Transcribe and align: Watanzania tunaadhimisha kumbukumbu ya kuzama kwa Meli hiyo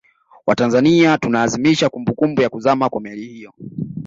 Watanzania 0.47 1.17
tunaadhimisha 1.17 1.89
kumbukumbu 1.89 2.41
ya 2.41 2.49
kuzama 2.49 2.89
kwa 2.89 3.01
Meli 3.01 3.27
hiyo 3.27 3.53